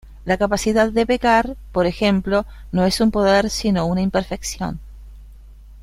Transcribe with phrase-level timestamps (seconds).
[0.25, 4.79] La capacidad de pecar, por ejemplo, no es un poder sino una imperfección.